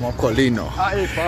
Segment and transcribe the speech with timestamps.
[0.00, 0.68] Mocolino.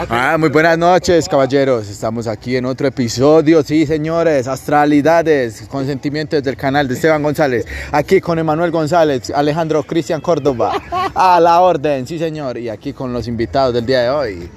[0.08, 1.88] Ah, muy buenas noches, caballeros.
[1.88, 4.48] Estamos aquí en otro episodio, sí, señores.
[4.48, 7.66] Astralidades, consentimientos del canal de Esteban González.
[7.92, 10.72] Aquí con Emanuel González, Alejandro Cristian Córdoba.
[11.14, 12.58] A la orden, sí, señor.
[12.58, 14.50] Y aquí con los invitados del día de hoy.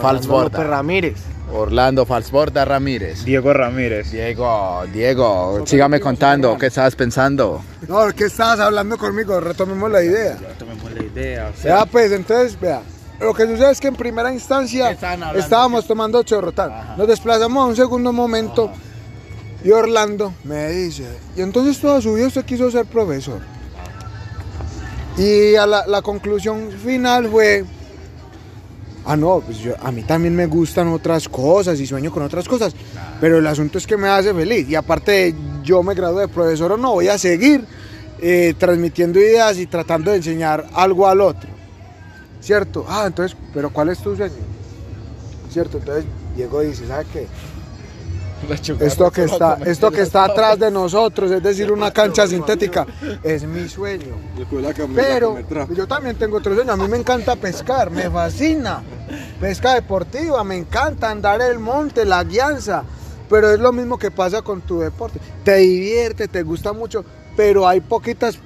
[0.00, 0.64] Falsborda.
[0.64, 1.35] Ramírez.
[1.52, 3.24] Orlando Falsborda Ramírez.
[3.24, 4.10] Diego Ramírez.
[4.10, 7.62] Diego, Diego, sígame contando, ¿qué estabas pensando?
[7.88, 9.40] No, ¿qué estabas hablando conmigo?
[9.40, 10.36] Retomemos la idea.
[10.58, 11.52] Tomemos la idea.
[11.54, 12.82] o sea, Vea, pues, entonces, vea.
[13.20, 14.90] Lo que sucede es que en primera instancia
[15.34, 16.96] estábamos tomando chorrotán.
[16.98, 18.70] Nos desplazamos a un segundo momento
[19.64, 23.40] y Orlando me dice, y entonces toda su vida usted quiso ser profesor.
[25.16, 27.64] Y a la, la conclusión final fue,
[29.06, 32.48] ah, no, pues yo, a mí también me gustan otras cosas y sueño con otras
[32.48, 32.74] cosas,
[33.20, 34.68] pero el asunto es que me hace feliz.
[34.68, 37.64] Y aparte, yo me gradué de profesor o no, voy a seguir
[38.20, 41.48] eh, transmitiendo ideas y tratando de enseñar algo al otro.
[42.40, 42.84] ¿Cierto?
[42.88, 44.34] Ah, entonces, pero ¿cuál es tu sueño?
[45.50, 45.78] ¿Cierto?
[45.78, 46.04] Entonces
[46.36, 47.26] Diego dice, ¿sabe qué?
[48.80, 52.86] Esto que, está, esto que está atrás de nosotros, es decir, una cancha sintética,
[53.22, 54.14] es mi sueño.
[54.94, 55.38] Pero
[55.74, 56.72] yo también tengo otro sueño.
[56.72, 58.82] A mí me encanta pescar, me fascina.
[59.40, 62.84] Pesca deportiva, me encanta andar en el monte, la guianza.
[63.28, 65.20] Pero es lo mismo que pasa con tu deporte.
[65.44, 67.04] Te divierte, te gusta mucho,
[67.36, 68.38] pero hay poquitas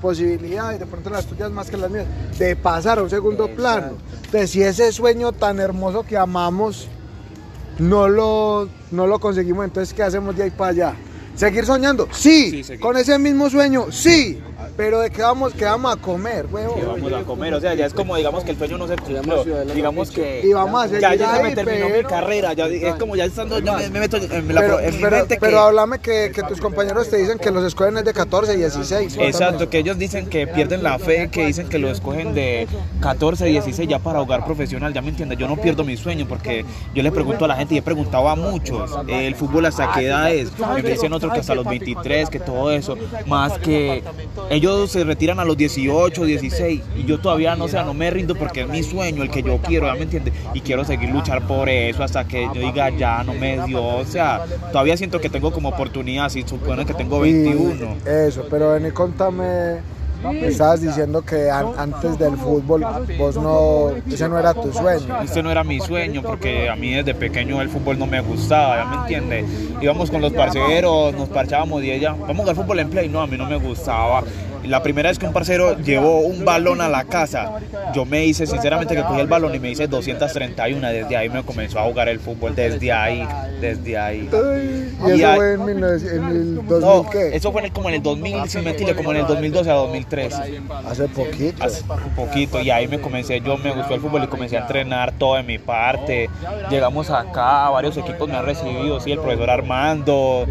[0.00, 2.06] posibilidades, de pronto las tuyas más que las mías,
[2.38, 3.92] de pasar a un segundo plano.
[4.16, 6.88] Entonces, si ese sueño tan hermoso que amamos
[7.78, 10.94] no lo, no lo conseguimos, entonces, ¿qué hacemos de ahí para allá?
[11.34, 12.08] ¿Seguir soñando?
[12.12, 12.62] Sí.
[12.80, 13.90] ¿Con ese mismo sueño?
[13.90, 14.40] Sí.
[14.76, 16.74] Pero ¿de qué vamos, qué vamos a comer, huevo?
[16.74, 18.96] que vamos a comer, o sea, ya es como digamos que el sueño no se
[18.96, 22.66] cumplió, digamos que Y vamos a seguir ya, ya se me terminó mi carrera, ya
[22.66, 25.38] es como ya estando, yo me, me meto en, la, Pero, en mi pero, mente
[25.40, 25.58] pero que...
[25.58, 29.16] háblame que, que tus compañeros te dicen que los escogen es de 14 y 16.
[29.18, 32.66] Exacto, que ellos dicen que pierden la fe, que dicen que lo escogen de
[33.00, 36.64] 14, 16 ya para jugar profesional, ya me entiendes, yo no pierdo mi sueño porque
[36.94, 39.92] yo le pregunto a la gente y he preguntado a muchos, eh, el fútbol hasta
[39.92, 44.02] qué edad es, me dicen otros que hasta los 23, que todo eso, más que
[44.54, 48.10] ellos se retiran a los 18, 16 y yo todavía no, o sea, no me
[48.10, 51.10] rindo porque es mi sueño, el que yo quiero, ya me entiendes, y quiero seguir
[51.10, 55.20] luchar por eso hasta que yo diga ya no me dio, o sea, todavía siento
[55.20, 57.96] que tengo como oportunidad, si supone que tengo 21.
[58.04, 59.93] Y eso, pero vení, contame.
[60.32, 62.84] Me estabas diciendo que an- antes del fútbol
[63.18, 63.90] vos no.
[64.10, 65.22] Ese no era tu sueño.
[65.22, 68.76] Este no era mi sueño porque a mí desde pequeño el fútbol no me gustaba,
[68.78, 69.44] ¿ya me entiendes?
[69.80, 73.20] Íbamos con los parceros, nos parchábamos y ella, vamos a jugar fútbol en play, no,
[73.20, 74.22] a mí no me gustaba.
[74.66, 77.52] La primera vez que un parcero llevó un balón a la casa,
[77.94, 80.88] yo me hice, sinceramente, que cogí el balón y me hice 231.
[80.88, 83.26] Desde ahí me comenzó a jugar el fútbol, desde ahí,
[83.60, 84.28] desde ahí.
[85.06, 87.36] Y eso fue en, 1900 en el 2000, No, ¿qué?
[87.36, 90.42] eso fue como en el 2000, sin mentirle, como en el 2012 a 2013.
[90.88, 91.64] Hace poquito.
[91.64, 91.82] hace
[92.16, 95.36] poquito y ahí me comencé, yo me gustó el fútbol y comencé a entrenar todo
[95.36, 96.30] de mi parte.
[96.70, 100.46] Llegamos acá, varios equipos me han recibido, sí, el profesor Armando,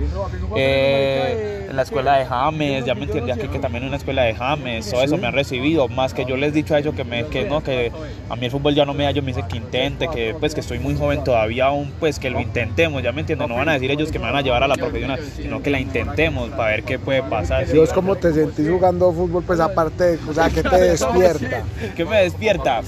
[0.55, 4.23] eh, en la escuela de James, ya me entendí aquí que también en una escuela
[4.23, 6.93] de James, todo eso me han recibido, más que yo les he dicho a ellos
[6.93, 7.91] que me, que no, que
[8.29, 10.53] a mí el fútbol ya no me da, yo me dice que intente, que pues
[10.53, 13.69] que estoy muy joven todavía aún, pues que lo intentemos, ya me entienden, no van
[13.69, 16.49] a decir ellos que me van a llevar a la profesional, sino que la intentemos
[16.51, 17.65] para ver qué puede pasar.
[17.67, 19.43] ¿Y vos cómo te sentís jugando fútbol?
[19.43, 21.63] Pues aparte, o sea, ¿qué te despierta?
[21.95, 22.81] ¿Qué me despierta?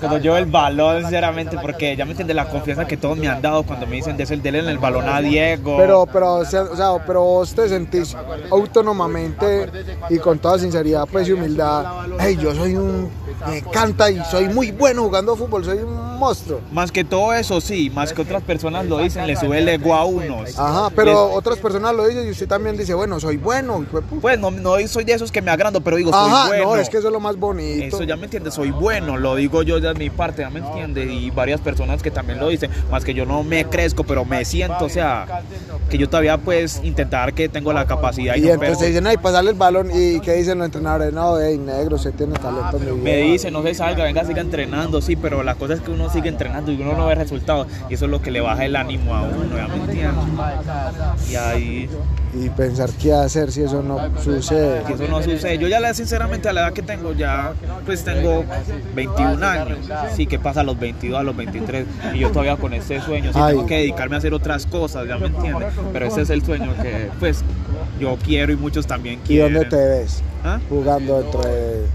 [0.00, 3.40] Cuando llevo el balón, sinceramente, porque ya me entiende la confianza que todos me han
[3.40, 5.76] dado cuando me dicen de dele en el balón a Diego.
[5.76, 8.07] Pero, pero, o sea, o sea, pero vos te sentís
[8.50, 9.70] autónomamente
[10.10, 13.10] y con toda sinceridad pues y humildad, hey, yo soy un,
[13.46, 16.60] me encanta y soy muy bueno jugando fútbol, soy un monstruo.
[16.72, 19.94] Más que todo eso, sí, más que otras personas lo dicen, le sube el ego
[19.94, 20.58] a unos.
[20.58, 23.84] Ajá, pero Les- otras personas lo dicen y usted también dice, bueno, soy bueno.
[24.20, 26.64] Pues no, no soy de esos que me agrando, pero digo, soy Ajá, bueno.
[26.64, 27.96] no, es que eso es lo más bonito.
[27.96, 31.08] Eso ya me entiendes, soy bueno, lo digo yo de mi parte, ya me entiendes,
[31.10, 34.44] y varias personas que también lo dicen, más que yo no me crezco, pero me
[34.44, 35.26] siento, o sea,
[35.88, 38.88] que yo todavía pues intentar que tengo la capacidad y, Y no entonces pego.
[38.88, 41.12] dicen, ay, pasarle el balón y ¿qué dicen los entrenadores?
[41.12, 42.78] No, hey, negro, usted tiene talento.
[42.78, 43.32] mi Me vida".
[43.32, 46.28] dice, no se salga, venga, siga entrenando, sí, pero la cosa es que uno sigue
[46.28, 47.66] entrenando y uno no ve resultados.
[47.88, 50.24] Y eso es lo que le baja el ánimo a uno, ¿ya me entiendes?
[51.30, 51.88] Y ahí,
[52.34, 54.82] Y pensar qué hacer si eso no sucede.
[54.84, 55.56] que eso no sucede.
[55.58, 57.52] Yo ya, la- sinceramente, a la edad que tengo, ya,
[57.86, 58.44] pues tengo
[58.94, 59.78] 21 años.
[60.14, 61.86] Sí, que pasa a los 22, a los 23.
[62.14, 63.54] Y yo todavía con este sueño, sí, Ay.
[63.54, 65.68] tengo que dedicarme a hacer otras cosas, ¿ya me entiendes?
[65.92, 67.42] Pero ese es el sueño que, pues,
[67.98, 69.54] yo quiero y muchos también ¿Y quieren.
[69.54, 70.22] dónde te ves?
[70.44, 70.60] ¿Ah?
[70.68, 71.86] Jugando dentro de...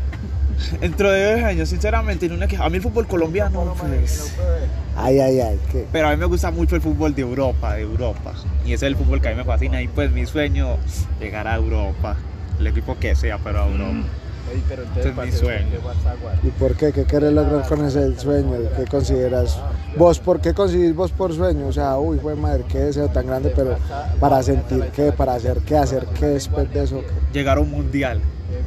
[0.79, 4.35] Dentro de 10 años, sinceramente, en una que- a mí el fútbol colombiano, pues...
[4.95, 5.85] Ay, ay, ay, ¿qué?
[5.91, 8.33] Pero a mí me gusta mucho el fútbol de Europa, de Europa.
[8.65, 9.81] Y ese es el fútbol que a mí me fascina.
[9.81, 10.77] Y pues mi sueño,
[11.19, 12.15] llegar a Europa.
[12.59, 14.07] El equipo que sea, pero a Europa.
[14.95, 15.79] Este es mi sueño.
[16.43, 16.91] ¿Y por qué?
[16.91, 18.51] ¿Qué querés lograr con ese sueño?
[18.77, 19.57] ¿Qué consideras?
[19.97, 21.67] ¿Vos por qué conseguís vos por sueño?
[21.67, 23.77] O sea, uy, fue madre, qué deseo tan grande, pero
[24.19, 27.01] para sentir qué, para hacer qué, hacer qué después de eso.
[27.31, 28.19] Llegar a un mundial,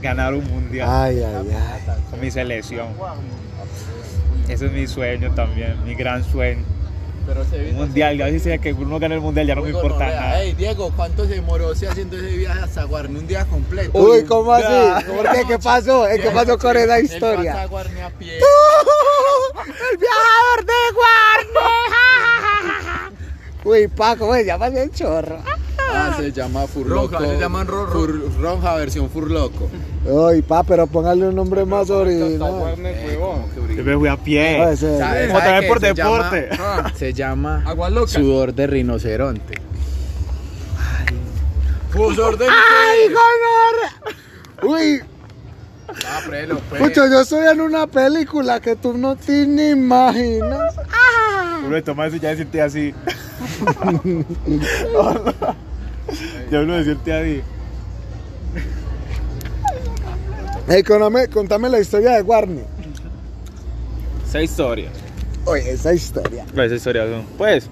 [0.03, 2.03] ganar un mundial Ay, ay, ay.
[2.11, 2.89] con mi selección.
[4.49, 6.65] Ese es mi sueño también, mi gran sueño.
[7.27, 10.43] Pero se mundial, ya dice que uno gane el mundial, ya no me importa nada.
[10.43, 13.19] Ey, Diego, ¿cuánto se demoró haciendo ese viaje hasta Guarni?
[13.19, 13.99] Un día completo.
[13.99, 15.07] Uy, ¿cómo así?
[15.09, 15.45] ¿Por qué?
[15.49, 16.07] ¿Qué pasó?
[16.07, 17.67] ¿Eh, ¿Qué pasó con esa historia?
[17.67, 18.37] Guarni a pie.
[18.37, 21.77] ¡El viajador de Guarne!
[23.65, 25.41] Uy, Paco, güey, ya pasé el chorro.
[26.17, 27.19] Ah, se llama Furloco.
[27.19, 29.69] Ronja, se llaman Ro- Ro- Fur- Ronja versión Furloco.
[30.05, 32.75] Uy, pa, pero póngale un nombre más original.
[32.79, 33.19] Eh,
[33.69, 34.57] que Yo me fui a pie.
[34.59, 34.99] Puede ser.
[34.99, 36.99] ¿Sabe- Como sabe también por Se llama- deporte.
[36.99, 38.09] Se llama Agua loca.
[38.09, 39.61] sudor de rinoceronte.
[41.91, 44.23] Fusor de ¡Ay, gonorrea!
[44.63, 45.01] Uy,
[46.07, 46.83] Ah, prelo, pues.
[46.83, 50.75] Pucho, yo estoy en una película que tú no te ni imaginas.
[51.65, 52.93] Uno de tomar eso ya decirte así.
[56.51, 57.43] ya uno decirte así.
[60.69, 62.65] Ey, contame, contame la historia de Warney.
[64.27, 64.91] Esa historia.
[65.45, 66.45] Oye, esa historia.
[66.53, 67.05] Esa historia.
[67.39, 67.71] Pues.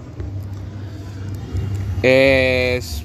[2.03, 3.03] Es.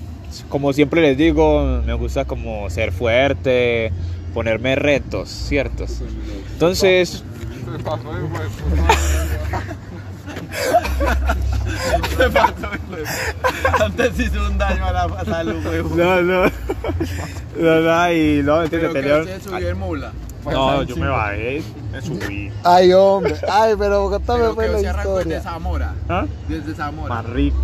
[0.47, 3.91] Como siempre les digo, me gusta como ser fuerte,
[4.33, 6.01] ponerme retos, ¿ciertos?
[6.53, 7.23] Entonces,
[13.81, 15.97] Antes hizo un daño a la salud, huevón.
[15.97, 16.43] no, no.
[17.57, 20.11] No, no, y no, que tenía- usted subió en mula.
[20.45, 21.61] No, yo me bajé,
[21.91, 22.51] me subí.
[22.63, 23.35] Ay, hombre.
[23.51, 25.41] Ay, pero contame pues la arrancó desde historia.
[25.41, 25.93] Zamora.
[26.07, 26.25] ¿Ah?
[26.47, 27.13] Desde Zamora.
[27.15, 27.57] Manrique,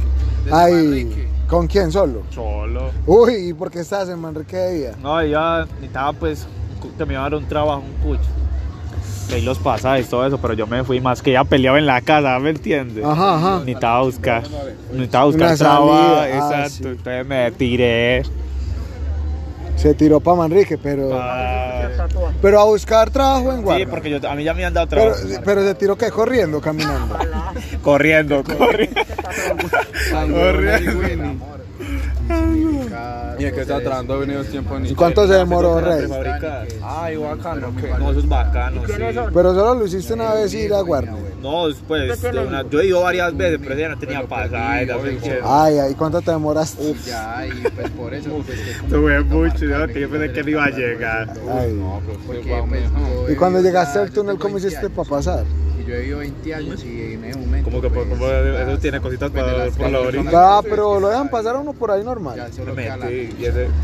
[0.43, 1.27] Desde Ay, Manrique.
[1.47, 2.23] ¿con quién solo?
[2.29, 2.91] solo.
[3.05, 4.91] Uy, ¿y por qué estás en Manrique de día?
[5.01, 6.45] No, ya necesitaba pues
[6.97, 8.29] que me iba a dar un trabajo, un cucho.
[9.33, 11.99] Ahí los pasajes, todo eso, pero yo me fui más que ya peleaba en la
[12.01, 13.03] casa, ¿me entiendes?
[13.03, 13.59] Ajá, ajá.
[13.59, 14.43] Necesitaba buscar,
[14.91, 16.69] necesitaba buscar trabajo, ah, exacto.
[16.69, 16.83] sí.
[16.85, 18.23] Entonces me tiré.
[19.75, 21.09] Se tiró para Manrique, pero.
[21.09, 21.89] pa-
[22.41, 23.83] Pero a buscar trabajo en Guarda.
[23.83, 25.41] Sí, porque yo, a mí ya me han dado Pero, trabajo.
[25.43, 27.17] pero se tiró que corriendo, caminando.
[27.81, 29.01] corriendo, corriendo.
[30.33, 31.45] corriendo.
[33.37, 34.37] Y es que está tratando de venir
[34.79, 34.89] ni.
[34.89, 36.07] ¿Y cuánto se demoró, Rey?
[36.81, 37.73] Ay, bacano.
[37.75, 37.89] ¿qué?
[37.99, 38.93] No, eso es bacano, sí.
[39.33, 41.13] Pero solo lo hiciste una vez ir a Guarda.
[41.41, 44.21] No, pues, de una- yo he ido varias veces, pero ya no tenía
[44.99, 45.43] me entiendes.
[45.45, 46.89] Ay, ay, ¿cuánto te demoraste?
[46.89, 48.29] Uf, ya, y pues por eso.
[48.45, 51.33] Pues, que- Tuve mucho, que yo pensé que no iba a llegar.
[51.51, 51.73] Ay.
[51.73, 52.17] No, pues,
[52.65, 53.29] mejor.
[53.29, 55.43] yo ¿Y cuando llegaste al túnel, cómo 20 hiciste para pasar?
[55.85, 57.69] Yo he vivido 20 años y en ese momento.
[57.69, 60.31] Como que por- pues, ya- eso tiene cositas pues, para por la orilla.
[60.33, 62.51] Ah, pero lo dejan pasar a uno por ahí Ya normal.
[62.55, 63.67] solo queda la- y ese-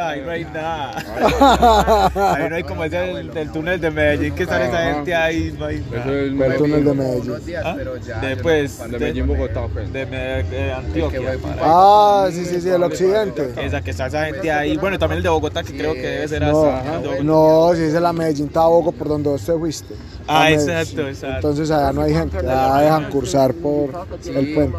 [0.00, 0.92] Ahí no hay nada.
[2.36, 5.54] Ahí no hay como ese del, del túnel de Medellín que sale esa gente ahí,
[5.58, 6.04] no hay nada.
[6.04, 7.30] es el Pues, túnel de Medellín.
[7.30, 7.74] unos días, ¿Ah?
[7.76, 9.92] pero ya- ya Después no- de Medellín, Bogotá, pues.
[9.92, 11.20] de, Antioquia.
[11.60, 13.52] Ah, sí, sí, sí, el occidente.
[13.62, 14.76] Esa que está esa gente ahí.
[14.78, 17.22] Bueno, también el de Bogotá que creo que debe ser No, hasta.
[17.22, 19.94] no, si es en la Medellín Tabogo por donde vos te fuiste.
[20.32, 21.36] Ah, exacto, exacto.
[21.36, 23.90] Entonces allá no hay gente, allá dejan cursar por
[24.26, 24.76] el puente.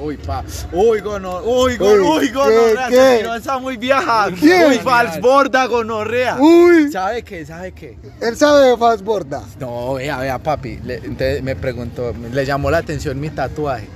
[0.00, 0.44] Uy, pa.
[0.72, 2.88] Uy, gono, uy, gono, uy, gonorrea.
[2.88, 3.18] ¿qué, se qué?
[3.18, 4.28] tiró esa muy vieja.
[4.38, 4.70] ¿Quién?
[4.70, 6.36] Uy, falsborda, gonorrea.
[6.38, 7.44] Uy, ¿Sabe qué?
[7.44, 7.98] ¿Sabe qué?
[8.20, 9.42] él sabe de fastborda.
[9.58, 10.78] No, vea, vea, papi.
[10.84, 13.88] Le, entonces me preguntó, le llamó la atención mi tatuaje.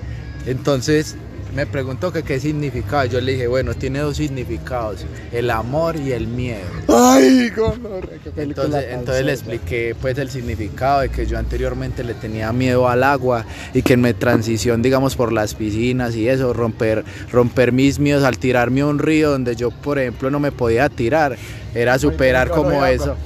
[0.46, 1.16] Entonces
[1.54, 3.06] me preguntó que qué significaba.
[3.06, 6.60] Yo le dije, bueno, tiene dos significados: el amor y el miedo.
[6.88, 12.14] Ay, qué película Entonces, entonces le expliqué pues el significado de que yo anteriormente le
[12.14, 13.44] tenía miedo al agua
[13.74, 18.24] y que en mi transición, digamos, por las piscinas y eso, romper, romper mis miedos
[18.24, 21.36] al tirarme a un río donde yo, por ejemplo, no me podía tirar,
[21.74, 23.16] era superar como eso.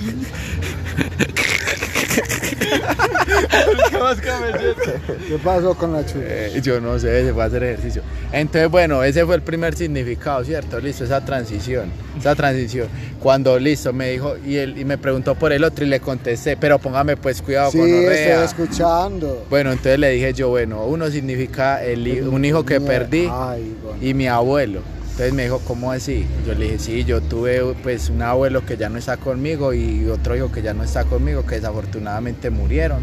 [4.16, 6.24] ¿Qué pasó con la chula?
[6.26, 8.02] Eh, yo no sé, se fue a hacer ejercicio.
[8.32, 10.80] Entonces, bueno, ese fue el primer significado, ¿cierto?
[10.80, 12.88] Listo, esa transición, esa transición.
[13.20, 16.56] Cuando listo, me dijo, y, él, y me preguntó por el otro y le contesté,
[16.56, 19.46] pero póngame pues cuidado Sí, con estoy escuchando.
[19.50, 24.08] Bueno, entonces le dije yo, bueno, uno significa el, un hijo que perdí Ay, gonorrea.
[24.08, 24.80] y mi abuelo.
[25.10, 26.24] Entonces me dijo, ¿cómo así?
[26.46, 30.06] Yo le dije, sí, yo tuve pues un abuelo que ya no está conmigo y
[30.08, 33.00] otro hijo que ya no está conmigo, que desafortunadamente murieron.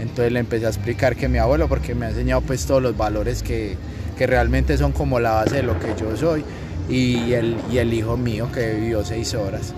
[0.00, 2.96] Entonces le empecé a explicar que mi abuelo, porque me ha enseñado pues todos los
[2.96, 3.76] valores que,
[4.16, 6.44] que realmente son como la base de lo que yo soy.
[6.88, 9.74] Y el, y el hijo mío que vivió seis horas.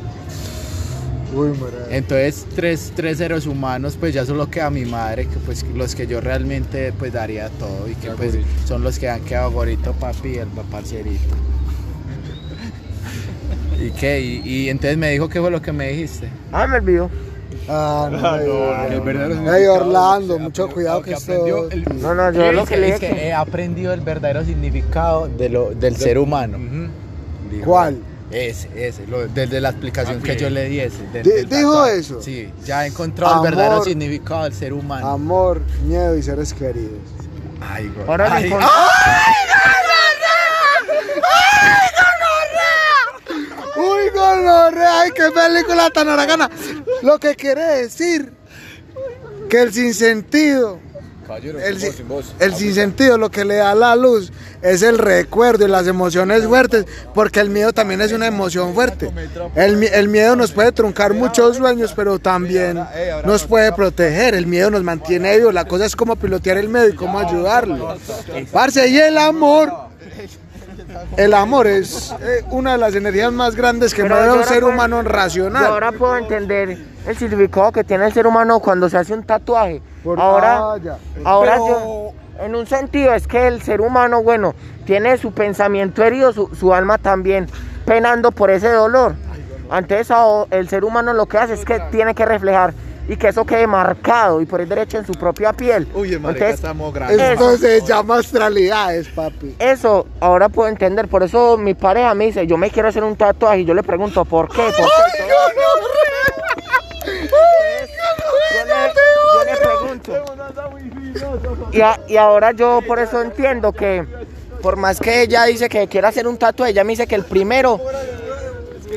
[1.34, 1.50] Uy.
[1.90, 6.06] Entonces tres, tres seres humanos, pues ya solo queda mi madre, que pues los que
[6.06, 8.36] yo realmente pues daría todo y que pues
[8.66, 11.34] son los que han quedado gorito papi y el parcerito.
[13.80, 14.20] ¿Y qué?
[14.20, 16.28] Y, y entonces me dijo qué fue lo que me dijiste.
[16.52, 17.10] Ah, me olvidó.
[17.72, 18.34] Ah, no,
[18.86, 21.90] El no, verdadero Ey, Orlando, mucho cuidado que aprendió esto...
[21.92, 25.28] el- No, no, yo lo que le Es dije que he aprendido el verdadero significado
[25.28, 26.58] de lo, del ser humano.
[27.64, 27.98] ¿Cuál?
[28.32, 31.02] Ese, ese, lo- desde la explicación que yo le di ese.
[31.12, 32.20] del- Di- del ¿dijo eso?
[32.22, 33.46] Sí, ya he encontrado Amor.
[33.46, 35.06] el verdadero significado del ser humano.
[35.08, 36.98] Amor, miedo y seres queridos.
[37.60, 38.08] Ay, güey.
[38.08, 38.68] Ahora lo Ay, encontré.
[43.76, 46.50] Uy, gonorrea, ay, qué película tan aragana.
[47.02, 48.32] Lo que quiere decir
[49.48, 50.78] que el sinsentido,
[51.64, 51.94] el, sin
[52.40, 56.84] el sinsentido, lo que le da la luz es el recuerdo y las emociones fuertes,
[57.14, 59.10] porque el miedo también es una emoción fuerte.
[59.54, 62.80] El, mi- el miedo nos puede truncar muchos sueños, pero también
[63.24, 64.34] nos puede proteger.
[64.34, 65.52] El miedo nos mantiene vivo.
[65.52, 67.96] La cosa es cómo pilotear el miedo y cómo ayudarlo.
[68.52, 69.72] Parce, y el amor.
[71.16, 74.60] El amor es eh, una de las energías más grandes que mueve a un ser
[74.60, 75.64] puedo- humano Yo racional.
[75.66, 76.76] ahora puedo entender
[77.06, 79.82] el significado que tiene el ser humano cuando se hace un tatuaje.
[80.04, 80.78] Por- ahora, ah,
[81.24, 82.12] ahora Pero- yo,
[82.44, 84.54] en un sentido es que el ser humano, bueno,
[84.84, 87.46] tiene su pensamiento herido, su, su alma también
[87.84, 89.14] penando por ese dolor.
[89.70, 90.08] Antes
[90.50, 92.74] el ser humano lo que hace es que tiene que reflejar
[93.08, 95.86] y que eso quede marcado y por el derecho en su propia piel.
[95.94, 97.20] Uy, marica, Entonces, estamos grandes.
[97.20, 99.56] Esto se llama astralidades, papi.
[99.58, 103.16] eso ahora puedo entender, por eso mi pareja me dice, yo me quiero hacer un
[103.16, 104.62] tatuaje y yo le pregunto, ¿por qué?
[104.62, 105.24] ¿Por qué?
[105.28, 105.79] Yo
[111.72, 114.04] Y, a- y ahora yo por eso entiendo que
[114.62, 117.24] por más que ella dice que quiere hacer un tatuaje, ella me dice que el
[117.24, 117.80] primero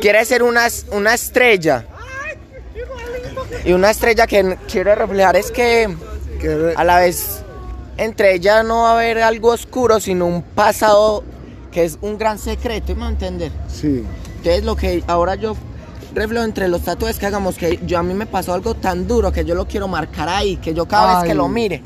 [0.01, 1.85] quiere ser una, una estrella.
[3.65, 5.95] Y una estrella que quiere reflejar es que
[6.75, 7.41] a la vez
[7.97, 11.23] entre ella no va a haber algo oscuro, sino un pasado
[11.71, 13.51] que es un gran secreto, ¿me va a entender?
[13.69, 14.03] Sí.
[14.37, 15.55] Entonces lo que ahora yo
[16.13, 19.31] reflejo entre los tatuajes que hagamos, que yo a mí me pasó algo tan duro
[19.31, 21.81] que yo lo quiero marcar ahí, que yo cada vez que lo mire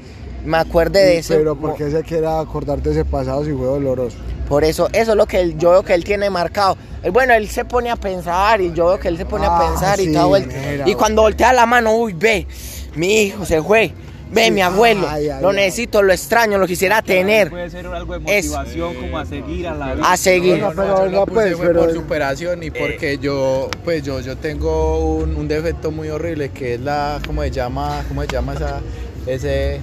[0.48, 1.36] me acuerde de ese.
[1.38, 4.18] Pero ¿por qué se quiere acordar de ese pasado si fue doloroso?
[4.50, 6.78] Por eso, eso es lo que él- yo veo que él tiene marcado.
[7.04, 9.58] Eh, Bueno, él se pone a pensar y yo veo que él se pone Ah,
[9.58, 10.56] a pensar y vuelta.
[10.72, 12.48] mira, Y cuando voltea la mano, uy, ve,
[12.96, 13.94] mi hijo se fue.
[14.30, 15.56] Ve, mi abuelo, ay, ay, lo ay.
[15.56, 17.50] necesito, lo extraño, lo quisiera tener.
[17.50, 18.58] Puede ser algo de Eso.
[18.58, 20.12] motivación, como a seguir a la vida.
[20.12, 20.54] A seguir.
[20.56, 24.04] Oiga, pero yo venga, lo puse pues, fue pero- por superación y porque yo, pues
[24.04, 28.04] yo, yo tengo un, un defecto muy horrible que es la, ¿cómo se llama?
[28.10, 28.82] ¿Cómo se llama esa,
[29.28, 29.80] ese,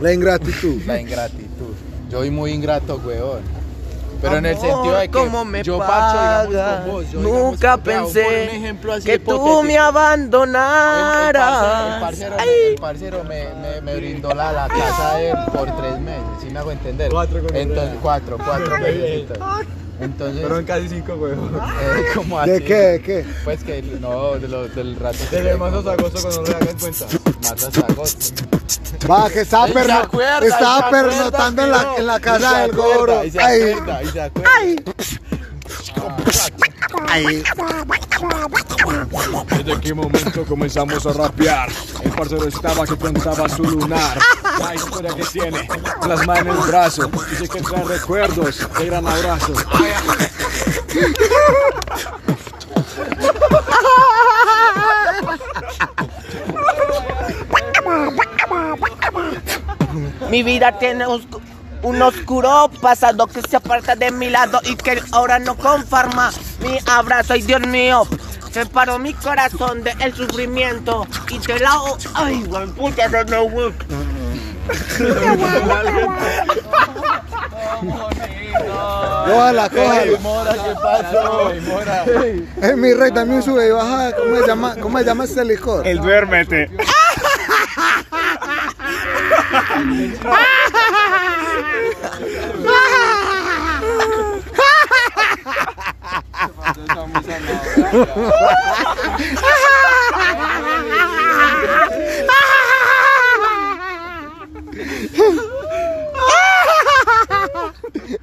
[0.00, 0.82] La ingratitud.
[0.86, 1.74] la ingratitud?
[2.10, 3.40] Yo soy muy ingrato, weón.
[4.22, 6.80] Pero en el Amor, sentido de que ¿cómo me yo parcho, digamos, pagas?
[6.82, 7.04] con vos.
[7.10, 12.00] Yo, digamos, Nunca por pensé un ejemplo así que tú me El- el abandonaras.
[12.02, 15.74] parcero, el parcero el parcero me, me, me brindó la, la casa de él por
[15.74, 17.10] tres meses, ¿sí me hago entender?
[17.10, 19.24] Cuatro con Entonces, cuatro, cuatro meses.
[20.00, 21.50] Entonces, Fueron casi cinco, huevos.
[21.82, 22.50] eh, ¿cómo así?
[22.52, 22.74] ¿De qué?
[22.74, 23.24] ¿De qué?
[23.44, 25.18] Pues que no, de lo, del rato.
[25.30, 27.06] Desde marzo hasta agosto cuando no le hagan cuenta.
[27.42, 28.44] Marzo hasta agosto.
[29.10, 32.96] Va, que estaba, perno- acuerda, estaba pernotando en la, en la casa se del acuerda,
[32.96, 33.24] gordo.
[33.24, 34.50] Y se Ay, acuerda, y se acuerda.
[39.64, 41.68] ¿Desde qué momento comenzamos a rapear?
[42.02, 44.18] El parcero estaba que contaba su lunar.
[44.58, 45.68] La historia que tiene,
[46.00, 47.10] plasma en el brazo.
[47.30, 49.52] Dice que trae recuerdos de gran abrazo.
[60.30, 61.40] Mi vida tiene oscu-
[61.82, 66.78] un oscuro pasado que se aparta de mi lado y que ahora no conforma mi
[66.86, 67.34] abrazo.
[67.34, 68.06] Ay, Dios mío,
[68.52, 71.78] separó mi corazón del sufrimiento y te la...
[72.14, 73.72] Ay, güey, puta, no, no, güey.
[79.26, 80.18] Cójala, cójala.
[80.20, 81.52] Mora, ¿qué pasó?
[81.62, 82.04] Mora.
[82.62, 84.12] Eh, mi rey, también sube y baja.
[84.16, 85.86] ¿Cómo se llama, cómo se llama este licor?
[85.86, 86.70] El duérmete.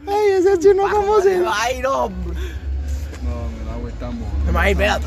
[0.08, 1.44] Ay, ese chino, ¿cómo se?
[1.52, 2.10] Ay, no.
[2.10, 4.28] No, me la aguantamos.
[4.56, 5.00] Ay, vea.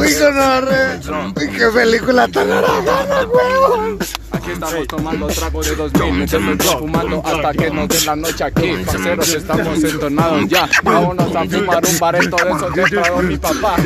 [0.00, 1.00] Uy, gonorrea.
[1.36, 3.97] Uy, qué película tan aragana, weón.
[4.58, 8.72] Estamos tomando trago de 2000, metiendo fumando hasta que nos den la noche aquí.
[8.84, 10.68] Parceros, estamos entonados ya.
[10.82, 13.76] Vámonos a fumar un bareto de esos que trajo mi papá.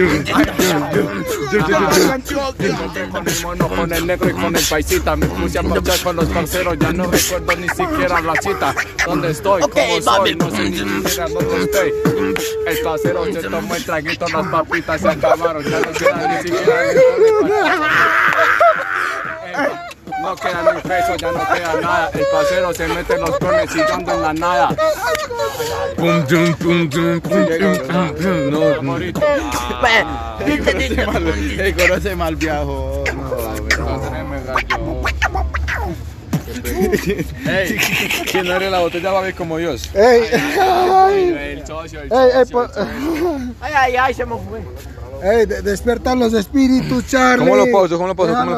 [2.59, 5.15] Encontré con el mono, con el negro y con el paisita.
[5.15, 8.75] Me puse a marchar con los parceros, ya no recuerdo ni siquiera la cita.
[9.05, 9.61] ¿Dónde estoy?
[9.61, 10.37] ¿Cómo soy?
[10.37, 11.93] No sé ni siquiera dónde estoy.
[12.67, 15.63] El parcero se tomó el traguito, las papitas se acabaron.
[15.65, 16.83] Ya no queda ni siquiera
[20.53, 22.11] queda ni peso, ya no queda nada.
[22.13, 24.69] El pasero se mete los clones y yo ando en la nada.
[25.97, 28.51] Pum, tum, pum, tum, pum, tum, pum, pum.
[28.51, 28.83] No, no.
[28.83, 29.21] Morito.
[31.59, 33.05] El coro se mal viajó.
[36.65, 37.77] Ey,
[38.31, 39.89] ¿quién abre la botella va a ver como Dios?
[39.95, 40.23] Ey,
[40.61, 42.71] ay, El socio, el socio.
[43.61, 44.61] Ay, ay, ay, se me fue.
[45.23, 47.45] ey, de- despiertan los espíritus, Charlie.
[47.49, 47.97] ¿Cómo lo pauso?
[47.97, 48.33] ¿Cómo lo pauso?
[48.33, 48.51] ¿Cómo lo